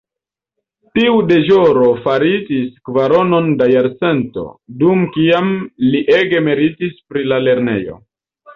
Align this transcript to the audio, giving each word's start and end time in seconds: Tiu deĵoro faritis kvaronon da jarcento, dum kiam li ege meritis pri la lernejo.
Tiu 0.99 1.17
deĵoro 1.31 1.89
faritis 2.05 2.71
kvaronon 2.89 3.53
da 3.61 3.69
jarcento, 3.73 4.47
dum 4.81 5.05
kiam 5.19 5.55
li 5.93 6.05
ege 6.19 6.45
meritis 6.51 7.01
pri 7.13 7.29
la 7.33 7.43
lernejo. 7.49 8.03